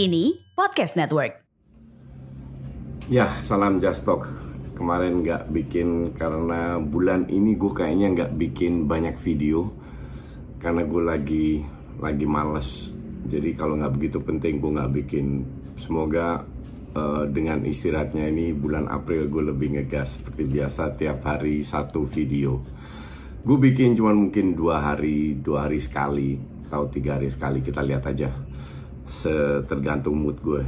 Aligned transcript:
Kini 0.00 0.32
Podcast 0.56 0.96
Network. 0.96 1.44
Ya, 3.12 3.36
salam 3.44 3.84
Just 3.84 4.08
Talk. 4.08 4.24
Kemarin 4.72 5.20
nggak 5.20 5.52
bikin 5.52 6.16
karena 6.16 6.80
bulan 6.80 7.28
ini 7.28 7.52
gue 7.52 7.68
kayaknya 7.68 8.08
nggak 8.16 8.32
bikin 8.32 8.88
banyak 8.88 9.20
video 9.20 9.68
karena 10.56 10.88
gue 10.88 11.02
lagi 11.04 11.46
lagi 12.00 12.24
males. 12.24 12.88
Jadi 13.28 13.52
kalau 13.52 13.76
nggak 13.76 13.92
begitu 13.92 14.24
penting 14.24 14.64
gue 14.64 14.72
nggak 14.72 14.92
bikin. 15.04 15.44
Semoga 15.76 16.48
uh, 16.96 17.28
dengan 17.28 17.68
istirahatnya 17.68 18.24
ini 18.24 18.56
bulan 18.56 18.88
April 18.88 19.28
gue 19.28 19.52
lebih 19.52 19.76
ngegas 19.76 20.16
seperti 20.16 20.48
biasa 20.48 20.96
tiap 20.96 21.28
hari 21.28 21.60
satu 21.60 22.08
video. 22.08 22.56
Gue 23.44 23.60
bikin 23.60 24.00
cuma 24.00 24.16
mungkin 24.16 24.56
dua 24.56 24.80
hari 24.80 25.36
dua 25.36 25.68
hari 25.68 25.76
sekali 25.76 26.40
atau 26.72 26.88
tiga 26.88 27.20
hari 27.20 27.28
sekali 27.28 27.60
kita 27.60 27.84
lihat 27.84 28.08
aja 28.08 28.32
setergantung 29.10 30.14
mood 30.14 30.38
gue. 30.38 30.62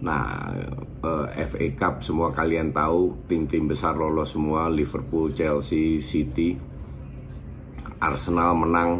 Nah, 0.00 0.52
eh, 1.04 1.44
FA 1.44 1.66
Cup 1.76 1.94
semua 2.00 2.32
kalian 2.32 2.72
tahu 2.72 3.28
tim-tim 3.28 3.68
besar 3.68 3.96
lolos 3.96 4.32
semua. 4.32 4.72
Liverpool, 4.72 5.32
Chelsea, 5.36 6.00
City, 6.00 6.56
Arsenal 8.00 8.52
menang 8.56 8.90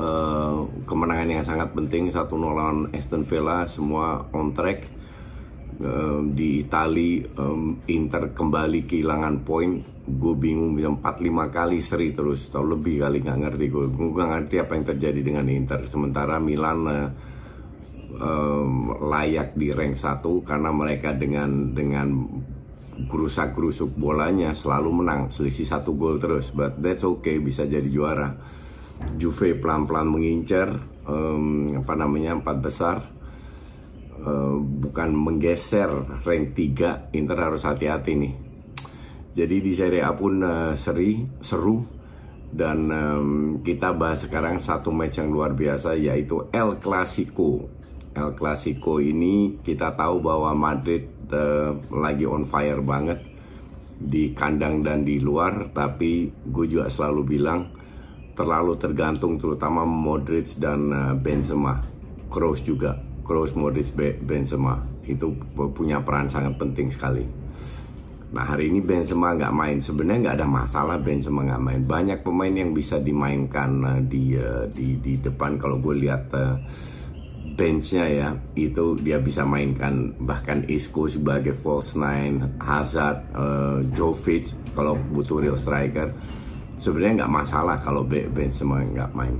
uh, 0.00 0.64
kemenangan 0.88 1.28
yang 1.28 1.44
sangat 1.44 1.72
penting. 1.76 2.08
Satu 2.08 2.40
0 2.40 2.56
lawan 2.56 2.78
Aston 2.96 3.24
Villa 3.24 3.68
semua 3.68 4.24
on 4.32 4.52
track. 4.56 4.96
Uh, 5.78 6.26
di 6.34 6.66
Itali 6.66 7.22
Inter 7.86 8.34
kembali 8.34 8.88
kehilangan 8.88 9.46
poin. 9.46 9.78
Gue 10.08 10.34
bingung 10.34 10.72
bisa 10.74 10.90
4-5 10.90 11.54
kali 11.54 11.78
seri 11.84 12.16
terus. 12.16 12.48
Atau 12.48 12.64
lebih 12.64 13.04
kali 13.04 13.20
nggak 13.20 13.38
ngerti. 13.44 13.64
Gue 13.68 13.86
gue 13.92 14.08
nggak 14.16 14.30
ngerti 14.32 14.56
apa 14.64 14.72
yang 14.74 14.86
terjadi 14.88 15.20
dengan 15.20 15.46
Inter. 15.46 15.84
Sementara 15.86 16.40
Milan 16.40 17.12
um, 18.18 18.94
layak 19.08 19.54
di 19.54 19.70
rank 19.70 19.96
1 19.96 20.22
karena 20.44 20.70
mereka 20.74 21.14
dengan 21.14 21.72
dengan 21.72 22.08
gerusak 23.06 23.54
gerusuk 23.54 23.94
bolanya 23.94 24.50
selalu 24.50 24.90
menang 24.90 25.30
selisih 25.30 25.70
satu 25.70 25.94
gol 25.94 26.18
terus 26.18 26.50
but 26.50 26.74
that's 26.82 27.06
okay 27.06 27.38
bisa 27.38 27.64
jadi 27.64 27.86
juara. 27.86 28.34
Juve 29.14 29.54
pelan-pelan 29.54 30.10
mengincar 30.10 30.74
um, 31.06 31.70
apa 31.78 31.94
namanya 31.94 32.34
empat 32.34 32.58
besar. 32.58 32.98
Uh, 34.18 34.58
bukan 34.58 35.14
menggeser 35.14 35.86
rank 36.26 36.58
3 36.58 37.14
Inter 37.14 37.38
harus 37.38 37.62
hati-hati 37.62 38.18
nih. 38.18 38.34
Jadi 39.38 39.56
di 39.62 39.70
Serie 39.78 40.02
A 40.02 40.10
pun 40.18 40.42
uh, 40.42 40.74
seri 40.74 41.22
seru. 41.38 41.78
Dan 42.48 42.90
um, 42.90 43.30
kita 43.62 43.94
bahas 43.94 44.26
sekarang 44.26 44.58
satu 44.58 44.90
match 44.90 45.22
yang 45.22 45.30
luar 45.30 45.54
biasa 45.54 45.94
yaitu 45.94 46.50
El 46.50 46.80
Clasico 46.82 47.77
El 48.18 48.34
Clasico 48.34 48.98
ini 48.98 49.62
kita 49.62 49.94
tahu 49.94 50.18
bahwa 50.18 50.50
Madrid 50.52 51.06
uh, 51.30 51.78
lagi 51.94 52.26
on 52.26 52.44
fire 52.44 52.82
banget 52.82 53.22
di 53.98 54.30
kandang 54.30 54.82
dan 54.86 55.02
di 55.02 55.18
luar 55.18 55.74
tapi 55.74 56.30
gue 56.30 56.66
juga 56.70 56.86
selalu 56.86 57.22
bilang 57.26 57.60
terlalu 58.38 58.78
tergantung 58.78 59.34
terutama 59.34 59.82
Modric 59.82 60.54
dan 60.62 60.94
uh, 60.94 61.14
Benzema. 61.18 61.82
Kroos 62.30 62.62
juga 62.62 62.94
Kroos 63.26 63.50
Modric 63.58 63.90
Benzema. 64.22 64.78
Itu 65.02 65.34
punya 65.74 65.98
peran 65.98 66.30
sangat 66.30 66.54
penting 66.54 66.86
sekali. 66.94 67.26
Nah 68.28 68.44
hari 68.44 68.70
ini 68.70 68.78
Benzema 68.78 69.34
nggak 69.34 69.54
main. 69.56 69.82
Sebenarnya 69.82 70.30
nggak 70.30 70.36
ada 70.38 70.46
masalah 70.46 70.96
Benzema 71.02 71.42
nggak 71.42 71.62
main. 71.64 71.80
Banyak 71.82 72.18
pemain 72.22 72.54
yang 72.54 72.70
bisa 72.70 73.02
dimainkan 73.02 73.70
uh, 73.82 74.00
di, 74.06 74.38
di 74.70 75.02
di 75.02 75.14
depan. 75.18 75.58
Kalau 75.58 75.82
gue 75.82 75.98
lihat 75.98 76.30
uh, 76.30 76.54
benchnya 77.58 78.06
ya 78.06 78.28
itu 78.54 78.94
dia 79.02 79.18
bisa 79.18 79.42
mainkan 79.42 80.14
bahkan 80.22 80.62
Isco 80.70 81.10
sebagai 81.10 81.58
false 81.58 81.98
nine, 81.98 82.54
Hazard, 82.62 83.18
uh, 83.34 83.82
Jovic 83.90 84.54
kalau 84.78 84.94
butuh 84.94 85.42
real 85.42 85.58
striker 85.58 86.14
sebenarnya 86.78 87.26
nggak 87.26 87.34
masalah 87.34 87.76
kalau 87.82 88.06
Benzema 88.06 88.86
nggak 88.86 89.10
main. 89.10 89.34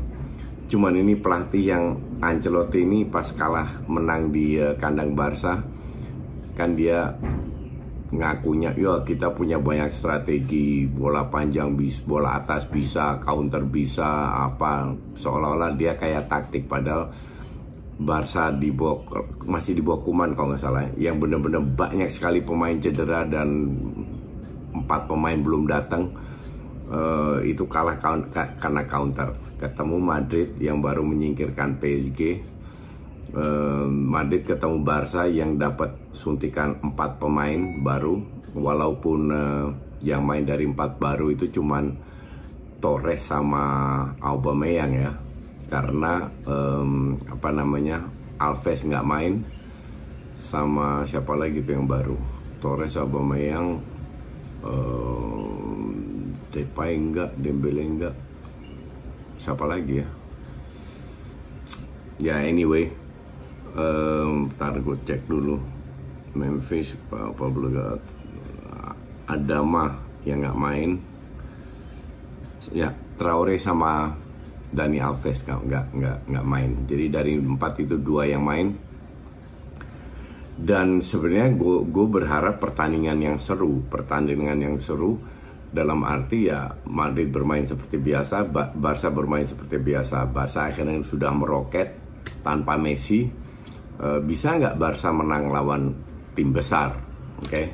Cuman 0.68 0.98
ini 0.98 1.14
pelatih 1.14 1.64
yang 1.64 1.84
Ancelotti 2.18 2.82
ini 2.82 3.06
pas 3.06 3.30
kalah 3.38 3.86
menang 3.86 4.34
di 4.34 4.58
uh, 4.58 4.74
kandang 4.74 5.14
Barca 5.14 5.62
kan 6.58 6.74
dia 6.74 7.14
ngakunya 8.08 8.74
ya 8.74 9.04
kita 9.04 9.30
punya 9.30 9.60
banyak 9.60 9.92
strategi 9.92 10.88
bola 10.88 11.28
panjang 11.28 11.76
bis 11.76 12.00
bola 12.02 12.40
atas 12.40 12.64
bisa 12.66 13.20
counter 13.20 13.62
bisa 13.68 14.32
apa 14.48 14.96
seolah-olah 15.14 15.76
dia 15.76 15.92
kayak 15.94 16.26
taktik 16.26 16.64
padahal 16.66 17.12
Barca 17.98 18.54
di 18.54 18.70
bawah 18.70 19.26
masih 19.42 19.74
di 19.74 19.82
bawah 19.82 20.06
Kuman 20.06 20.30
kalau 20.38 20.54
nggak 20.54 20.62
salah 20.62 20.86
yang 20.94 21.18
benar-benar 21.18 21.66
banyak 21.66 22.06
sekali 22.06 22.38
pemain 22.46 22.78
cedera 22.78 23.26
dan 23.26 23.74
empat 24.70 25.10
pemain 25.10 25.34
belum 25.34 25.66
datang 25.66 26.06
uh, 26.94 27.42
itu 27.42 27.66
kalah 27.66 27.98
karena 28.62 28.86
counter. 28.86 29.34
Ketemu 29.58 29.98
Madrid 29.98 30.48
yang 30.62 30.78
baru 30.78 31.02
menyingkirkan 31.02 31.82
PSG 31.82 32.20
uh, 33.34 33.42
eh, 33.42 33.86
Madrid 33.90 34.46
ketemu 34.46 34.86
Barca 34.86 35.26
yang 35.26 35.58
dapat 35.58 36.14
suntikan 36.14 36.78
empat 36.78 37.18
pemain 37.18 37.82
baru. 37.82 38.22
Walaupun 38.54 39.20
uh, 39.34 39.66
yang 40.06 40.22
main 40.22 40.46
dari 40.46 40.70
empat 40.70 41.02
baru 41.02 41.34
itu 41.34 41.50
cuman 41.50 41.90
Torres 42.78 43.26
sama 43.26 43.66
Aubameyang 44.22 44.92
ya 44.94 45.10
karena 45.68 46.32
um, 46.48 47.20
apa 47.28 47.52
namanya 47.52 48.00
Alves 48.40 48.88
nggak 48.88 49.04
main 49.04 49.44
sama 50.40 51.04
siapa 51.04 51.36
lagi 51.36 51.60
tuh 51.60 51.76
yang 51.76 51.86
baru? 51.86 52.16
Torres 52.58 52.98
Aubameyang 52.98 53.78
um, 54.64 55.94
Depay 56.50 56.96
enggak 56.98 57.36
Dembele 57.38 57.84
enggak 57.84 58.16
siapa 59.38 59.68
lagi 59.68 60.02
ya? 60.02 60.08
Ya 62.18 62.34
anyway 62.42 62.90
um, 63.76 64.50
ntar 64.56 64.80
gue 64.80 64.96
cek 65.04 65.28
dulu. 65.28 65.60
Memphis 66.36 66.94
gak 67.10 67.98
Adama 69.28 69.96
yang 70.24 70.40
nggak 70.44 70.58
main. 70.58 70.90
Ya 72.72 72.94
Traore 73.18 73.58
sama 73.58 74.14
Dani 74.68 74.98
Alves 75.00 75.44
nggak 75.44 75.60
nggak 75.64 75.86
nggak 75.96 76.18
nggak 76.28 76.46
main. 76.46 76.70
Jadi 76.84 77.04
dari 77.08 77.32
empat 77.40 77.72
itu 77.82 77.96
dua 77.96 78.28
yang 78.28 78.44
main. 78.44 78.68
Dan 80.58 80.98
sebenarnya 80.98 81.54
gue 81.86 82.06
berharap 82.10 82.58
pertandingan 82.58 83.22
yang 83.22 83.38
seru, 83.38 83.78
pertandingan 83.86 84.58
yang 84.58 84.76
seru 84.82 85.14
dalam 85.68 86.00
arti 86.02 86.48
ya 86.48 86.66
Madrid 86.88 87.28
bermain 87.28 87.62
seperti 87.62 88.00
biasa, 88.00 88.48
Barca 88.74 89.08
bermain 89.12 89.44
seperti 89.44 89.76
biasa. 89.78 90.24
Barca 90.26 90.66
akhirnya 90.72 90.98
sudah 91.04 91.30
meroket 91.30 91.88
tanpa 92.40 92.74
Messi. 92.80 93.28
E, 93.98 94.08
bisa 94.24 94.56
nggak 94.56 94.74
Barca 94.80 95.12
menang 95.12 95.52
lawan 95.52 95.82
tim 96.32 96.50
besar? 96.50 96.96
Oke, 97.38 97.46
okay? 97.46 97.66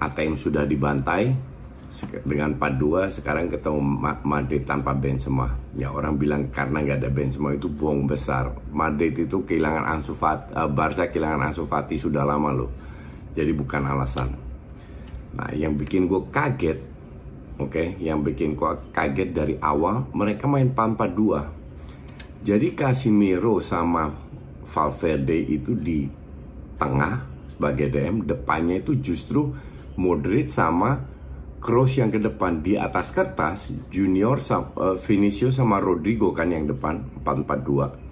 ATM 0.00 0.34
sudah 0.38 0.64
dibantai, 0.64 1.28
dengan 2.24 2.56
4-2 2.56 3.12
sekarang 3.20 3.52
ketemu 3.52 3.80
Madrid 4.24 4.64
tanpa 4.64 4.96
Benzema. 4.96 5.52
Ya 5.76 5.92
orang 5.92 6.16
bilang 6.16 6.48
karena 6.48 6.80
nggak 6.80 6.98
ada 7.04 7.10
Benzema 7.12 7.52
itu 7.52 7.68
bohong 7.68 8.08
besar. 8.08 8.48
Madrid 8.72 9.12
itu 9.16 9.44
kehilangan 9.44 9.84
Ansu 9.84 10.16
Fati 10.16 10.56
uh, 10.56 10.68
Barca 10.72 11.06
kehilangan 11.12 11.52
Ansu 11.52 11.68
Fati 11.68 12.00
sudah 12.00 12.24
lama 12.24 12.50
loh. 12.52 12.70
Jadi 13.36 13.52
bukan 13.52 13.82
alasan. 13.84 14.28
Nah 15.36 15.52
yang 15.52 15.76
bikin 15.76 16.08
gue 16.08 16.28
kaget 16.32 16.78
oke? 17.60 17.68
Okay, 17.68 17.96
yang 18.00 18.24
bikin 18.24 18.56
gue 18.56 18.72
kaget 18.92 19.30
dari 19.36 19.54
awal 19.60 20.08
mereka 20.16 20.48
main 20.48 20.72
4-4-2 20.72 21.62
jadi 22.42 22.74
Casimiro 22.74 23.62
sama 23.62 24.10
Valverde 24.66 25.38
itu 25.38 25.78
di 25.78 26.10
tengah 26.74 27.22
sebagai 27.54 27.86
DM 27.86 28.26
depannya 28.26 28.82
itu 28.82 28.98
justru 28.98 29.54
Modric 29.94 30.50
sama 30.50 30.98
Kroos 31.62 31.94
yang 31.94 32.10
ke 32.10 32.18
depan 32.18 32.58
di 32.58 32.74
atas 32.74 33.14
kertas 33.14 33.70
Junior 33.86 34.42
uh, 34.42 34.98
Vinicius 34.98 35.62
sama 35.62 35.78
Rodrigo 35.78 36.34
kan 36.34 36.50
yang 36.50 36.66
depan 36.66 37.22
4-4-2 37.22 38.02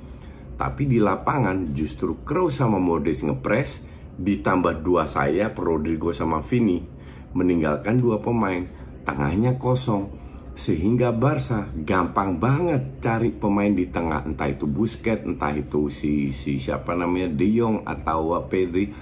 tapi 0.60 0.84
di 0.84 1.00
lapangan 1.00 1.72
justru 1.72 2.20
Kroos 2.20 2.60
sama 2.60 2.76
Modric 2.76 3.24
ngepres 3.24 3.80
ditambah 4.20 4.84
dua 4.84 5.08
sayap 5.08 5.56
Rodrigo 5.56 6.12
sama 6.12 6.44
Vini 6.44 6.84
meninggalkan 7.32 7.96
dua 7.96 8.20
pemain 8.20 8.68
tengahnya 9.08 9.56
kosong. 9.56 10.20
Sehingga 10.60 11.16
Barca 11.16 11.72
gampang 11.72 12.36
banget 12.36 13.00
cari 13.00 13.32
pemain 13.32 13.72
di 13.72 13.88
tengah 13.88 14.28
entah 14.28 14.52
itu 14.52 14.68
Busquets 14.68 15.24
entah 15.24 15.56
itu 15.56 15.88
si 15.88 16.36
si 16.36 16.60
siapa 16.60 16.92
namanya 16.92 17.32
De 17.32 17.48
Jong 17.48 17.88
atau 17.88 18.36
Pedri 18.44 18.92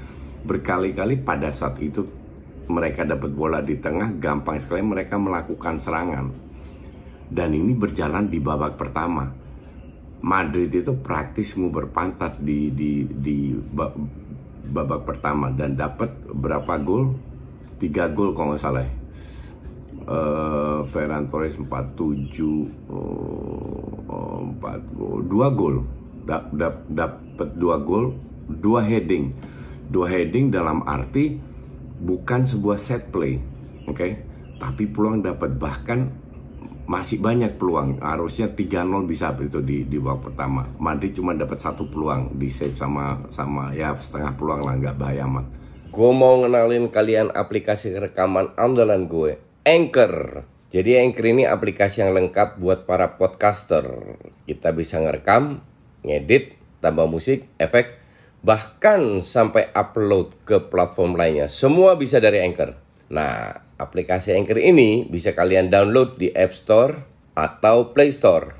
berkali-kali 0.46 1.18
pada 1.18 1.50
saat 1.50 1.82
itu 1.82 2.06
mereka 2.68 3.04
dapat 3.08 3.32
bola 3.32 3.64
di 3.64 3.80
tengah, 3.80 4.12
gampang 4.20 4.60
sekali 4.60 4.84
mereka 4.84 5.16
melakukan 5.16 5.80
serangan. 5.80 6.28
Dan 7.28 7.52
ini 7.52 7.72
berjalan 7.76 8.28
di 8.28 8.40
babak 8.40 8.76
pertama. 8.76 9.28
Madrid 10.18 10.72
itu 10.74 10.92
praktis 10.98 11.54
mau 11.54 11.70
berpantat 11.70 12.42
di 12.42 12.74
di 12.74 13.06
di 13.06 13.54
babak 14.68 15.06
pertama 15.06 15.48
dan 15.52 15.76
dapat 15.78 16.10
berapa 16.28 16.76
gol? 16.82 17.14
Tiga 17.78 18.10
gol 18.10 18.34
kalau 18.34 18.52
nggak 18.52 18.62
salah. 18.62 18.88
Uh, 20.08 20.80
Ferran 20.88 21.28
Torres 21.28 21.52
47 21.60 21.68
uh, 22.88 23.88
4 24.56 24.96
gol, 24.96 25.20
dua 25.28 25.52
gol. 25.52 25.84
Dap, 26.24 26.52
dap, 26.52 26.84
dapat 26.88 27.48
dua 27.56 27.76
gol, 27.80 28.16
dua 28.48 28.80
heading. 28.84 29.32
Dua 29.88 30.08
heading 30.08 30.52
dalam 30.52 30.84
arti 30.84 31.40
bukan 31.98 32.46
sebuah 32.46 32.78
set 32.78 33.10
play, 33.10 33.42
oke? 33.86 33.98
Okay? 33.98 34.12
Tapi 34.58 34.90
peluang 34.90 35.22
dapat 35.22 35.54
bahkan 35.54 36.10
masih 36.88 37.20
banyak 37.20 37.60
peluang. 37.60 38.00
Harusnya 38.00 38.50
3-0 38.50 39.04
bisa 39.04 39.36
itu 39.38 39.60
di 39.60 39.84
di 39.84 40.00
babak 40.00 40.32
pertama. 40.32 40.66
Madrid 40.80 41.12
cuma 41.14 41.36
dapat 41.36 41.60
satu 41.60 41.86
peluang 41.86 42.34
di 42.34 42.48
save 42.48 42.74
sama 42.74 43.28
sama 43.30 43.76
ya 43.76 43.94
setengah 43.94 44.34
peluang 44.34 44.64
lah 44.64 44.74
nggak 44.80 44.96
bahaya 44.96 45.28
amat. 45.28 45.46
Gue 45.88 46.10
mau 46.12 46.40
ngenalin 46.42 46.88
kalian 46.92 47.28
aplikasi 47.32 47.96
rekaman 47.96 48.52
andalan 48.56 49.08
gue, 49.08 49.40
Anchor. 49.64 50.44
Jadi 50.68 51.00
Anchor 51.00 51.32
ini 51.32 51.48
aplikasi 51.48 52.04
yang 52.04 52.12
lengkap 52.12 52.60
buat 52.60 52.84
para 52.84 53.16
podcaster. 53.16 53.88
Kita 54.44 54.76
bisa 54.76 55.00
ngerekam, 55.00 55.64
ngedit, 56.04 56.60
tambah 56.84 57.08
musik, 57.08 57.48
efek, 57.56 57.96
bahkan 58.42 59.18
sampai 59.18 59.70
upload 59.74 60.30
ke 60.46 60.70
platform 60.70 61.18
lainnya. 61.18 61.50
Semua 61.50 61.98
bisa 61.98 62.22
dari 62.22 62.38
Anchor. 62.42 62.74
Nah, 63.10 63.54
aplikasi 63.80 64.36
Anchor 64.36 64.58
ini 64.60 65.06
bisa 65.08 65.32
kalian 65.34 65.70
download 65.72 66.18
di 66.20 66.30
App 66.34 66.52
Store 66.54 66.94
atau 67.34 67.92
Play 67.94 68.12
Store. 68.14 68.54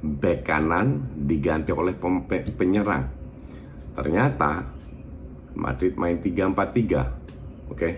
Back 0.02 0.46
kanan 0.46 1.14
diganti 1.14 1.70
oleh 1.74 1.94
penyerang. 2.58 3.06
Ternyata 3.94 4.66
Madrid 5.54 5.94
main 5.98 6.18
3-4-3 6.18 7.70
oke? 7.70 7.78
Okay? 7.78 7.94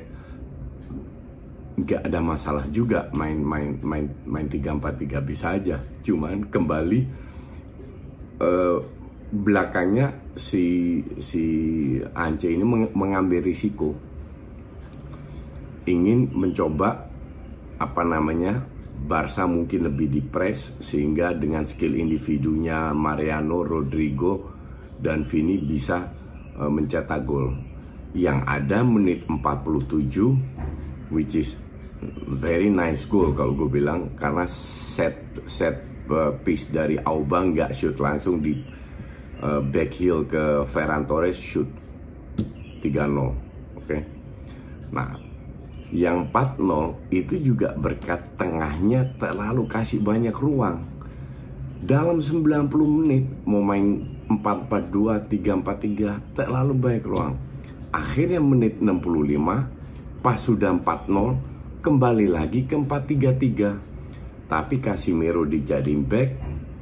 nggak 1.71 2.01
ada 2.03 2.19
masalah 2.19 2.65
juga 2.69 3.07
main 3.15 3.39
main 3.39 3.79
main 3.81 4.05
main 4.27 4.45
3-4-3 4.45 5.23
bisa 5.23 5.55
aja. 5.55 5.77
Cuman 6.03 6.51
kembali 6.51 6.99
uh, 8.43 8.77
belakangnya 9.31 10.35
si 10.35 10.99
si 11.23 11.43
Ance 12.11 12.51
ini 12.51 12.67
mengambil 12.91 13.39
risiko 13.39 13.95
ingin 15.87 16.29
mencoba 16.35 17.07
apa 17.81 18.01
namanya 18.05 18.61
Barca 19.01 19.49
mungkin 19.49 19.89
lebih 19.89 20.13
dipres 20.13 20.77
sehingga 20.77 21.33
dengan 21.33 21.65
skill 21.65 21.97
individunya 21.97 22.93
Mariano, 22.93 23.65
Rodrigo 23.65 24.53
dan 25.01 25.25
Vini 25.25 25.57
bisa 25.57 26.05
uh, 26.53 26.69
mencetak 26.69 27.25
gol. 27.25 27.49
Yang 28.13 28.39
ada 28.45 28.85
menit 28.85 29.25
47 29.25 31.09
which 31.09 31.33
is 31.33 31.57
very 32.29 32.69
nice 32.69 33.09
goal 33.09 33.33
kalau 33.33 33.57
gue 33.57 33.81
bilang 33.81 34.13
karena 34.13 34.45
set 34.45 35.17
set 35.49 35.81
uh, 36.13 36.29
piece 36.45 36.69
dari 36.69 37.01
Auba 37.01 37.41
nggak 37.41 37.73
shoot 37.73 37.97
langsung 37.97 38.37
di 38.37 38.53
uh, 39.41 39.61
back 39.61 39.91
heel 39.97 40.23
ke 40.23 40.65
Ferran 40.69 41.03
Torres 41.09 41.37
shoot. 41.37 41.67
3-0 42.81 42.89
oke? 43.77 43.85
Okay? 43.85 44.01
nah 44.89 45.13
yang 45.93 46.33
4-0 46.33 47.13
itu 47.13 47.35
juga 47.51 47.75
berkat 47.75 48.39
tengahnya 48.39 49.11
terlalu 49.19 49.67
kasih 49.67 49.99
banyak 49.99 50.33
ruang. 50.33 50.81
Dalam 51.81 52.21
90 52.21 52.69
menit 52.87 53.25
mau 53.43 53.59
main 53.59 54.05
4-4-2, 54.29 55.27
3-4-3 55.27 56.37
terlalu 56.37 56.73
banyak 56.77 57.05
ruang. 57.05 57.33
Akhirnya 57.91 58.39
menit 58.39 58.79
65 58.79 60.23
pas 60.23 60.37
sudah 60.39 60.71
4-0 60.71 61.83
kembali 61.83 62.27
lagi 62.31 62.63
ke 62.63 62.77
4-3-3 62.77 63.91
tapi 64.51 64.83
Casimiro 64.83 65.47
dijadiin 65.47 66.03
back, 66.03 66.29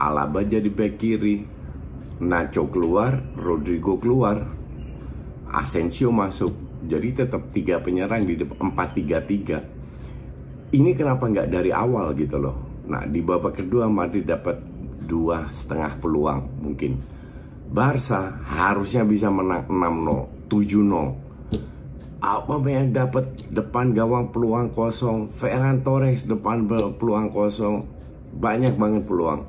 Alaba 0.02 0.42
jadi 0.42 0.74
back 0.74 0.98
kiri, 0.98 1.46
Nacho 2.20 2.68
keluar, 2.68 3.16
Rodrigo 3.40 3.96
keluar, 3.96 4.44
Asensio 5.56 6.12
masuk. 6.12 6.52
Jadi 6.84 7.16
tetap 7.16 7.52
tiga 7.52 7.80
penyerang 7.80 8.28
di 8.28 8.36
depan 8.40 8.72
4-3-3. 8.76 10.76
Ini 10.76 10.92
kenapa 10.96 11.28
nggak 11.28 11.52
dari 11.52 11.72
awal 11.72 12.16
gitu 12.16 12.40
loh. 12.40 12.56
Nah 12.88 13.06
di 13.08 13.22
babak 13.24 13.64
kedua 13.64 13.88
Madrid 13.88 14.28
dapat 14.28 14.60
dua 15.04 15.48
setengah 15.52 16.00
peluang 16.00 16.42
mungkin. 16.60 17.00
Barca 17.70 18.34
harusnya 18.48 19.06
bisa 19.06 19.30
menang 19.30 19.70
6-0, 19.70 20.50
7-0 20.50 21.30
apa 22.20 22.60
yang 22.68 22.92
dapat 22.92 23.32
depan 23.48 23.96
gawang 23.96 24.28
peluang 24.36 24.76
kosong 24.76 25.32
Ferran 25.40 25.80
Torres 25.88 26.28
depan 26.28 26.68
peluang 27.00 27.32
kosong 27.32 27.88
banyak 28.36 28.76
banget 28.76 29.08
peluang 29.08 29.48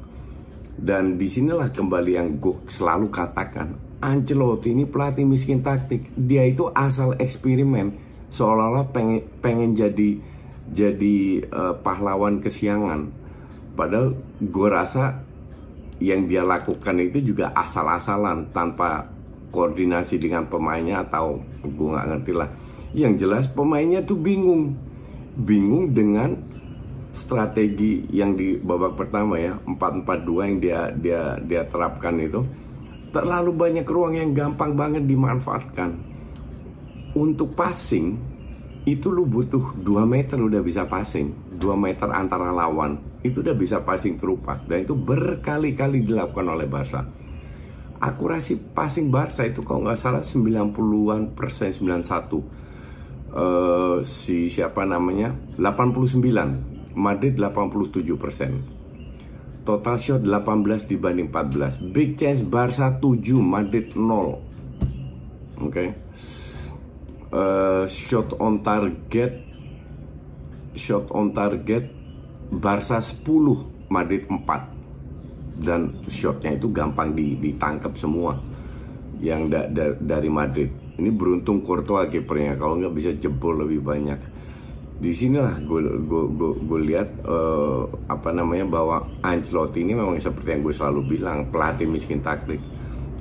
dan 0.81 1.21
di 1.21 1.29
sinilah 1.29 1.69
kembali 1.69 2.13
yang 2.17 2.41
gue 2.41 2.57
selalu 2.65 3.13
katakan 3.13 3.91
Ancelotti 4.01 4.73
ini 4.73 4.89
pelatih 4.89 5.29
miskin 5.29 5.61
taktik. 5.61 6.09
Dia 6.17 6.49
itu 6.49 6.73
asal 6.73 7.21
eksperimen 7.21 7.93
seolah-olah 8.33 8.89
pengen, 8.97 9.21
pengen 9.45 9.77
jadi 9.77 10.17
jadi 10.73 11.45
uh, 11.53 11.75
pahlawan 11.85 12.41
kesiangan. 12.41 13.13
Padahal 13.77 14.17
gue 14.41 14.69
rasa 14.73 15.21
yang 16.01 16.25
dia 16.25 16.41
lakukan 16.41 16.97
itu 16.97 17.21
juga 17.21 17.53
asal-asalan 17.53 18.49
tanpa 18.57 19.05
koordinasi 19.53 20.17
dengan 20.17 20.49
pemainnya 20.49 21.05
atau 21.05 21.37
gue 21.61 21.89
nggak 21.93 22.09
ngerti 22.17 22.33
lah. 22.33 22.49
Yang 22.97 23.29
jelas 23.29 23.45
pemainnya 23.53 24.01
tuh 24.01 24.17
bingung. 24.17 24.81
Bingung 25.37 25.93
dengan 25.93 26.41
strategi 27.31 28.11
yang 28.11 28.35
di 28.35 28.59
babak 28.59 28.99
pertama 28.99 29.39
ya 29.39 29.55
4-4-2 29.63 30.51
yang 30.51 30.57
dia 30.59 30.81
dia 30.91 31.23
dia 31.39 31.63
terapkan 31.71 32.19
itu 32.19 32.43
terlalu 33.15 33.55
banyak 33.55 33.87
ruang 33.87 34.19
yang 34.19 34.35
gampang 34.35 34.75
banget 34.75 35.07
dimanfaatkan. 35.07 35.95
Untuk 37.15 37.55
passing 37.55 38.19
itu 38.83 39.15
lu 39.15 39.31
butuh 39.31 39.79
2 39.79 40.03
meter 40.11 40.43
udah 40.43 40.59
bisa 40.59 40.91
passing. 40.91 41.55
2 41.55 41.63
meter 41.79 42.11
antara 42.11 42.51
lawan 42.51 42.99
itu 43.23 43.47
udah 43.47 43.55
bisa 43.55 43.79
passing 43.87 44.19
terupak 44.19 44.67
dan 44.67 44.83
itu 44.83 44.99
berkali-kali 44.99 46.03
dilakukan 46.03 46.47
oleh 46.51 46.67
Barca. 46.67 47.07
Akurasi 48.03 48.75
passing 48.75 49.07
Barca 49.13 49.47
itu 49.47 49.63
kalau 49.63 49.87
nggak 49.87 50.01
salah 50.03 50.23
90-an 50.25 51.37
persen 51.39 51.71
91 51.71 52.03
uh, 53.35 54.01
si 54.03 54.51
siapa 54.51 54.83
namanya? 54.83 55.37
89 55.61 56.80
Madrid 56.97 57.37
87 57.39 58.03
persen 58.17 58.63
total 59.65 59.97
shot 60.01 60.23
18 60.25 60.89
dibanding 60.91 61.29
14 61.29 61.93
big 61.95 62.17
chance 62.17 62.41
Barca 62.43 62.97
7 62.99 63.39
Madrid 63.39 63.93
0 63.95 64.03
oke 64.03 64.39
okay. 65.61 65.89
uh, 67.35 67.85
shot 67.87 68.35
on 68.41 68.65
target 68.65 69.43
shot 70.75 71.07
on 71.13 71.35
target 71.35 71.91
Barca 72.51 72.99
10 72.99 73.91
Madrid 73.91 74.27
4 74.27 74.81
dan 75.61 75.93
shotnya 76.09 76.57
itu 76.57 76.73
gampang 76.73 77.13
ditangkap 77.13 77.93
semua 78.01 78.41
yang 79.21 79.53
da 79.53 79.69
da 79.69 79.93
dari 80.01 80.33
Madrid. 80.33 80.73
Ini 80.97 81.13
beruntung 81.13 81.61
Courtois 81.61 82.09
kipernya 82.09 82.57
kalau 82.57 82.81
nggak 82.81 82.95
bisa 82.97 83.11
jebol 83.21 83.61
lebih 83.61 83.85
banyak. 83.85 84.21
Di 85.01 85.17
sinilah 85.17 85.65
gue 85.65 85.81
gue 86.05 86.53
gue, 86.61 86.81
lihat 86.85 87.25
uh, 87.25 87.89
apa 88.05 88.37
namanya 88.37 88.69
bahwa 88.69 89.09
Ancelotti 89.25 89.81
ini 89.81 89.97
memang 89.97 90.21
seperti 90.21 90.53
yang 90.53 90.61
gue 90.61 90.77
selalu 90.77 91.17
bilang 91.17 91.49
pelatih 91.49 91.89
miskin 91.89 92.21
taktik. 92.21 92.61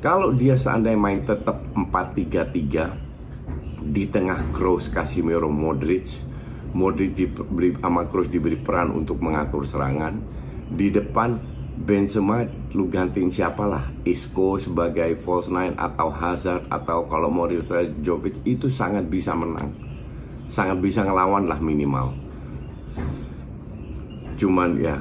Kalau 0.04 0.36
dia 0.36 0.60
seandainya 0.60 1.00
main 1.00 1.24
tetap 1.24 1.64
4-3-3 1.72 3.96
di 3.96 4.12
tengah 4.12 4.52
Kroos, 4.52 4.92
Casemiro, 4.92 5.48
Modric, 5.48 6.20
Modric 6.76 7.16
diberi 7.16 7.72
sama 7.80 8.12
Kroos 8.12 8.28
diberi 8.28 8.60
peran 8.60 8.92
untuk 8.92 9.24
mengatur 9.24 9.64
serangan. 9.64 10.20
Di 10.68 10.92
depan 10.92 11.40
Benzema 11.80 12.44
lu 12.76 12.92
gantiin 12.92 13.32
siapa 13.32 13.64
lah 13.64 13.88
Isco 14.04 14.60
sebagai 14.60 15.16
false 15.16 15.48
nine 15.48 15.80
atau 15.80 16.12
Hazard 16.12 16.68
atau 16.68 17.08
kalau 17.08 17.32
mau 17.32 17.48
Jovic 18.04 18.36
itu 18.44 18.68
sangat 18.68 19.08
bisa 19.08 19.32
menang 19.32 19.89
sangat 20.50 20.78
bisa 20.82 21.06
ngelawan 21.06 21.46
lah 21.46 21.62
minimal. 21.62 22.12
Cuman 24.36 24.76
ya 24.82 24.98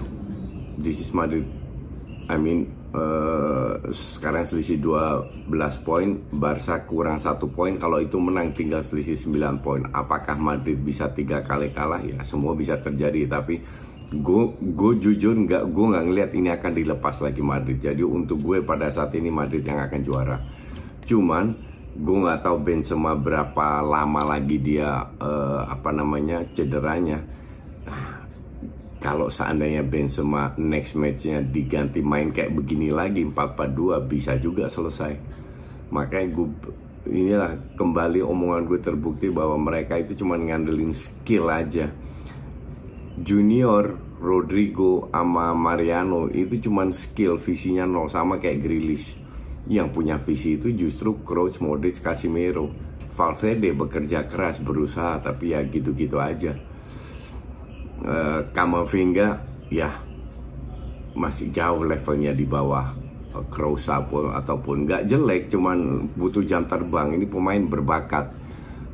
this 0.78 1.00
is 1.02 1.10
Madrid 1.10 1.48
I 2.28 2.36
mean 2.36 2.68
uh, 2.92 3.80
sekarang 3.88 4.44
selisih 4.44 4.76
12 4.84 5.48
poin 5.80 6.20
Barca 6.28 6.84
kurang 6.84 7.16
satu 7.16 7.48
poin. 7.48 7.80
Kalau 7.80 8.04
itu 8.04 8.20
menang 8.20 8.52
tinggal 8.52 8.84
selisih 8.84 9.16
9 9.16 9.64
poin. 9.64 9.82
Apakah 9.96 10.36
Madrid 10.36 10.76
bisa 10.76 11.08
tiga 11.08 11.40
kali 11.40 11.72
kalah? 11.72 12.04
Ya 12.04 12.20
semua 12.20 12.52
bisa 12.52 12.76
terjadi. 12.76 13.24
Tapi 13.24 13.64
gue 14.08 14.92
jujur 15.04 15.36
nggak 15.36 15.68
gue 15.68 15.84
nggak 15.92 16.04
ngelihat 16.08 16.30
ini 16.32 16.48
akan 16.52 16.72
dilepas 16.76 17.16
lagi 17.24 17.40
Madrid. 17.40 17.80
Jadi 17.80 18.04
untuk 18.04 18.44
gue 18.44 18.60
pada 18.60 18.92
saat 18.92 19.12
ini 19.16 19.32
Madrid 19.32 19.64
yang 19.64 19.80
akan 19.80 20.00
juara. 20.04 20.36
Cuman 21.08 21.67
gue 21.98 22.16
nggak 22.22 22.46
tahu 22.46 22.56
Benzema 22.62 23.18
berapa 23.18 23.82
lama 23.82 24.22
lagi 24.22 24.62
dia 24.62 25.02
uh, 25.18 25.66
apa 25.66 25.90
namanya 25.90 26.46
cederanya. 26.54 27.18
Nah, 27.82 28.22
kalau 29.02 29.26
seandainya 29.26 29.82
Benzema 29.82 30.54
next 30.54 30.94
matchnya 30.94 31.42
diganti 31.42 31.98
main 31.98 32.30
kayak 32.30 32.54
begini 32.54 32.94
lagi 32.94 33.26
4-4-2 33.26 34.06
bisa 34.06 34.38
juga 34.38 34.70
selesai. 34.70 35.18
Makanya 35.90 36.28
gue 36.38 36.48
inilah 37.10 37.52
kembali 37.74 38.22
omongan 38.22 38.62
gue 38.70 38.78
terbukti 38.78 39.26
bahwa 39.34 39.58
mereka 39.58 39.98
itu 39.98 40.14
cuma 40.14 40.38
ngandelin 40.38 40.94
skill 40.94 41.50
aja. 41.50 41.90
Junior, 43.18 43.98
Rodrigo, 44.22 45.10
sama 45.10 45.50
Mariano 45.50 46.30
itu 46.30 46.62
cuman 46.70 46.94
skill 46.94 47.42
visinya 47.42 47.82
nol 47.82 48.06
sama 48.06 48.38
kayak 48.38 48.62
Grealish. 48.62 49.27
Yang 49.68 49.88
punya 49.92 50.16
visi 50.16 50.56
itu 50.56 50.72
justru 50.72 51.20
Kroos, 51.22 51.60
Modric, 51.60 52.00
Casemiro. 52.00 52.72
Valverde 53.18 53.74
bekerja 53.74 54.30
keras, 54.30 54.62
berusaha, 54.62 55.18
tapi 55.18 55.50
ya 55.50 55.60
gitu-gitu 55.66 56.22
aja. 56.22 56.54
Uh, 57.98 58.46
Kamavinga, 58.54 59.42
ya 59.74 59.90
masih 61.18 61.50
jauh 61.50 61.82
levelnya 61.82 62.30
di 62.30 62.46
bawah 62.46 62.94
uh, 63.34 63.42
Kroos 63.50 63.90
ataupun 63.90 64.86
nggak 64.86 65.10
jelek, 65.10 65.50
cuman 65.50 66.06
butuh 66.14 66.46
jam 66.46 66.62
terbang. 66.70 67.18
Ini 67.18 67.26
pemain 67.26 67.58
berbakat, 67.58 68.30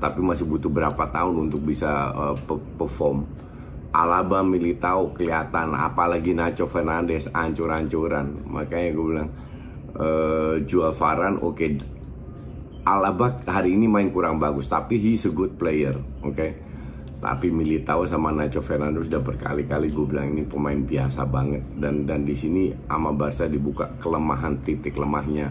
tapi 0.01 0.25
masih 0.25 0.49
butuh 0.49 0.73
berapa 0.73 1.05
tahun 1.13 1.49
untuk 1.49 1.61
bisa 1.69 2.09
uh, 2.17 2.37
perform 2.81 3.29
Alaba 3.95 4.43
Militao 4.43 5.15
kelihatan 5.15 5.79
apalagi 5.79 6.35
Nacho 6.35 6.67
Fernandes 6.67 7.31
ancur-ancuran 7.31 8.43
makanya 8.51 8.91
gue 8.91 9.07
bilang 9.07 9.31
uh, 9.99 10.61
jual 10.65 10.93
Varan 10.95 11.41
oke 11.41 11.57
okay. 11.57 11.71
Alaba 12.85 13.41
hari 13.49 13.73
ini 13.73 13.89
main 13.89 14.13
kurang 14.13 14.37
bagus 14.37 14.69
tapi 14.69 15.01
he's 15.01 15.25
a 15.25 15.33
good 15.33 15.57
player 15.57 15.97
oke 16.21 16.37
okay? 16.37 16.51
tapi 17.25 17.49
Militao 17.49 18.05
sama 18.05 18.29
Nacho 18.29 18.61
Fernandes 18.61 19.09
udah 19.09 19.25
berkali-kali 19.25 19.89
gue 19.89 20.05
bilang 20.05 20.37
ini 20.37 20.45
pemain 20.45 20.77
biasa 20.77 21.25
banget 21.25 21.65
dan 21.81 22.05
dan 22.05 22.29
di 22.29 22.37
sini 22.37 22.69
ama 22.93 23.17
Barca 23.17 23.49
dibuka 23.49 23.97
kelemahan 23.97 24.61
titik 24.61 25.01
lemahnya 25.01 25.49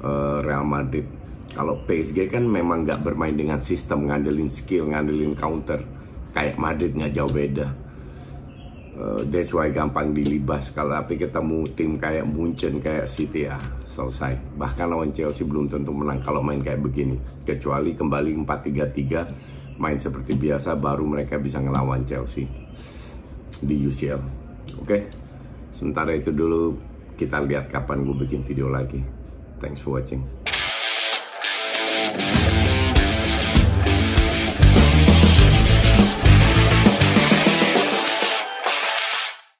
uh, 0.00 0.40
Real 0.40 0.64
Madrid 0.64 1.04
kalau 1.52 1.84
PSG 1.84 2.32
kan 2.32 2.48
memang 2.48 2.88
nggak 2.88 3.04
bermain 3.04 3.36
dengan 3.36 3.60
sistem 3.60 4.08
ngandelin 4.08 4.48
skill 4.48 4.88
ngandelin 4.88 5.36
counter 5.36 5.84
kayak 6.32 6.56
Madrid 6.56 6.96
nggak 6.96 7.12
jauh 7.12 7.28
beda. 7.28 7.68
Uh, 8.92 9.24
that's 9.32 9.56
why 9.56 9.72
gampang 9.72 10.12
dilibas 10.12 10.68
kalau 10.76 10.92
tapi 10.92 11.16
ketemu 11.16 11.64
tim 11.72 11.96
kayak 11.96 12.28
Munchen 12.28 12.76
kayak 12.76 13.08
City 13.08 13.48
ya 13.48 13.56
selesai. 13.88 14.36
Bahkan 14.60 14.86
lawan 14.92 15.10
Chelsea 15.16 15.48
belum 15.48 15.72
tentu 15.72 15.96
menang 15.96 16.20
kalau 16.20 16.44
main 16.44 16.60
kayak 16.60 16.84
begini. 16.84 17.16
Kecuali 17.44 17.96
kembali 17.96 18.44
4-3-3 18.44 19.80
main 19.80 19.96
seperti 19.96 20.36
biasa 20.36 20.76
baru 20.76 21.08
mereka 21.08 21.40
bisa 21.40 21.58
ngelawan 21.58 22.04
Chelsea 22.04 22.44
di 23.62 23.76
UCL 23.86 24.20
oke? 24.82 24.86
Okay? 24.86 25.02
sementara 25.72 26.12
itu 26.14 26.34
dulu 26.34 26.76
kita 27.16 27.42
lihat 27.42 27.70
kapan 27.70 28.02
gue 28.06 28.16
bikin 28.26 28.42
video 28.44 28.68
lagi. 28.68 29.00
Thanks 29.62 29.82
for 29.82 29.98
watching 29.98 30.41